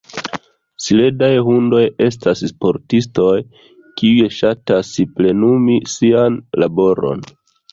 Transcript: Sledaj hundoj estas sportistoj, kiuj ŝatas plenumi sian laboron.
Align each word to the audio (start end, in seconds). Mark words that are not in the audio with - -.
Sledaj 0.83 1.29
hundoj 1.49 1.81
estas 2.05 2.41
sportistoj, 2.51 3.35
kiuj 4.01 4.33
ŝatas 4.39 4.91
plenumi 5.21 5.79
sian 5.97 6.41
laboron. 6.65 7.27